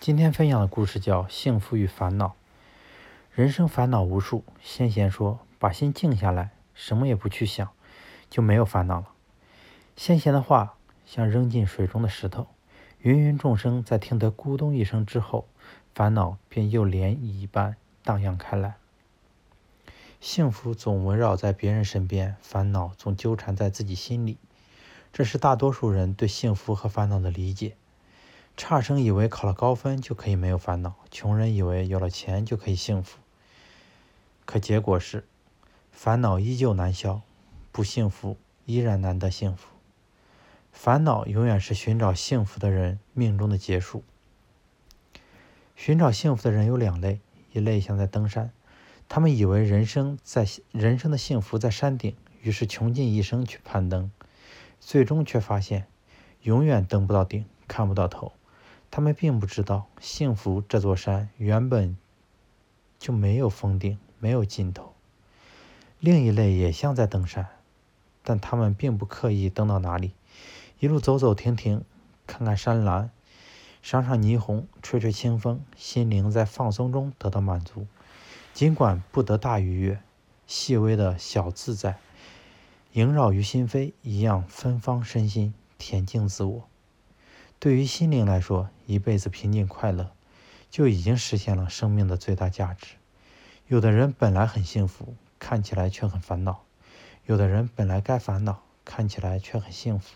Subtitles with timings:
[0.00, 2.28] 今天分享的故事叫《幸福与烦恼》。
[3.34, 7.68] 人生烦恼无数，先贤说：“把心静下来，什么也不去想，
[8.30, 9.08] 就没有烦恼了。”
[9.98, 10.72] 先贤的话
[11.04, 12.46] 像扔进水中的石头，
[13.02, 15.46] 芸芸众生在听得咕咚一声之后，
[15.94, 18.76] 烦恼便又涟漪一般荡漾开来。
[20.18, 24.38] 幸福总围绕在别人身边，烦恼总纠缠在自己心里。
[25.12, 27.76] 这是大多数人对幸福和烦恼的理解。
[28.56, 33.18] 差生以为考了高分就可以没有烦恼，穷人以为有了钱就可以幸福。
[34.44, 35.24] 可结果是，
[35.90, 37.22] 烦恼依旧难消，
[37.72, 38.36] 不幸福
[38.66, 39.68] 依然难得幸福。
[40.72, 44.04] 烦恼永远是寻找幸福的人命中的结束。
[45.74, 47.20] 寻找幸福的人有两类，
[47.52, 48.52] 一类像在登山，
[49.08, 54.10] 他们以为人生在人生的幸福在山顶，于是穷尽一生去攀登，
[54.78, 55.86] 最终却发现
[56.42, 58.32] 永远登不到顶，看不到头。
[58.90, 61.96] 他们并不知道，幸福这座山原本
[62.98, 64.92] 就没有峰顶，没有尽头。
[66.00, 67.46] 另一类也像在登山，
[68.24, 70.12] 但他们并不刻意登到哪里，
[70.80, 71.84] 一路走走停停，
[72.26, 73.10] 看看山岚，
[73.80, 77.86] 赏赏霓虹，吹吹清风，心灵在放松中得到满足。
[78.52, 80.00] 尽管不得大愉悦，
[80.46, 81.98] 细微的小自在
[82.94, 86.64] 萦绕于心扉，一样芬芳身心，恬静自我。
[87.60, 90.12] 对于心灵来说，一辈子平静快乐，
[90.70, 92.94] 就已经实现了生命的最大价值。
[93.68, 96.64] 有的人本来很幸福，看起来却很烦恼；
[97.26, 100.14] 有的人本来该烦恼，看起来却很幸福。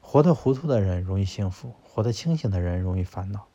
[0.00, 3.46] 活得糊涂的人容易幸福，活得清醒的人容易烦恼。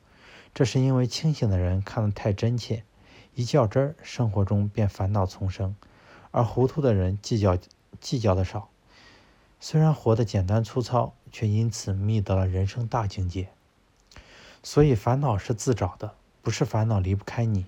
[0.53, 2.85] 这是因为清醒的人看得太真切，
[3.35, 5.73] 一较真儿，生活中便烦恼丛生；
[6.31, 7.57] 而糊涂的人计较
[8.00, 8.69] 计较的少。
[9.62, 13.50] 虽然活得简单粗糙，却因此觅得了人生大境界。
[14.64, 17.66] 所以烦恼是自找的，不是烦恼离不开你，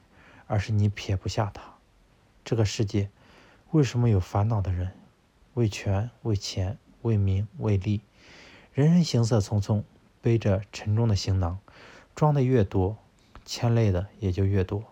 [0.48, 1.76] 而是你撇不下它。
[2.46, 3.10] 这个世界
[3.72, 4.92] 为什么有烦恼的人？
[5.54, 8.00] 为权、为钱、为名、为利，
[8.74, 9.84] 人人行色匆匆，
[10.22, 11.60] 背着沉重的行囊，
[12.16, 12.98] 装的越多，
[13.44, 14.86] 牵累的也就越多。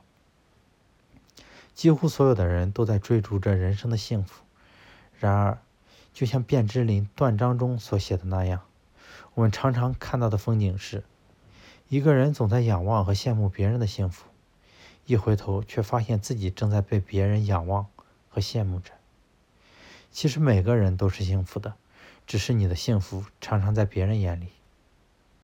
[1.73, 4.43] 几乎所有的人都在追逐着人生的幸福，
[5.17, 5.57] 然而。
[6.13, 8.61] 就像卞之琳断章中所写的那样，
[9.35, 11.03] 我们常常看到的风景是：
[11.87, 14.27] 一个人总在仰望和羡慕别人的幸福，
[15.05, 17.87] 一回头却发现自己正在被别人仰望
[18.29, 18.91] 和羡慕着。
[20.11, 21.75] 其实每个人都是幸福的，
[22.27, 24.47] 只是你的幸福常常在别人眼里